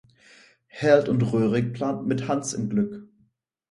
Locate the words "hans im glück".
2.27-3.07